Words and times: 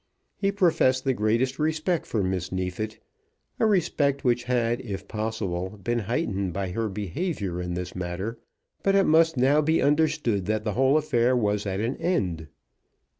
He 0.35 0.51
professed 0.51 1.03
the 1.03 1.13
greatest 1.13 1.59
respect 1.59 2.07
for 2.07 2.23
Miss 2.23 2.51
Neefit, 2.51 2.97
a 3.59 3.67
respect 3.67 4.23
which 4.23 4.45
had, 4.45 4.81
if 4.81 5.07
possible, 5.07 5.77
been 5.83 5.99
heightened 5.99 6.53
by 6.53 6.69
her 6.71 6.89
behaviour 6.89 7.61
in 7.61 7.75
this 7.75 7.95
matter, 7.95 8.39
but 8.81 8.95
it 8.95 9.05
must 9.05 9.37
now 9.37 9.61
be 9.61 9.79
understood 9.79 10.47
that 10.47 10.63
the 10.63 10.73
whole 10.73 10.97
affair 10.97 11.37
was 11.37 11.67
at 11.67 11.79
an 11.79 11.97
end. 11.97 12.47